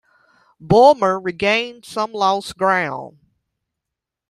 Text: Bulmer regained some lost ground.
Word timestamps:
Bulmer 0.59 1.19
regained 1.19 1.85
some 1.85 2.11
lost 2.11 2.57
ground. 2.57 3.19